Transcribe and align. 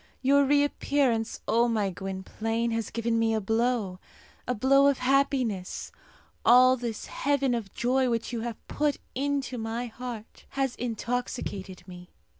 Your 0.23 0.45
reappearance, 0.45 1.41
O 1.47 1.67
my 1.67 1.91
Gwynplaine, 1.91 2.71
has 2.71 2.89
given 2.89 3.19
me 3.19 3.35
a 3.35 3.39
blow 3.39 3.99
a 4.47 4.55
blow 4.55 4.87
of 4.87 4.97
happiness. 4.97 5.91
All 6.43 6.75
this 6.75 7.05
heaven 7.05 7.53
of 7.53 7.71
joy 7.75 8.09
which 8.09 8.33
you 8.33 8.41
have 8.41 8.57
put 8.67 8.97
into 9.13 9.59
my 9.59 9.85
heart 9.85 10.45
has 10.57 10.73
intoxicated 10.77 11.87
me. 11.87 12.09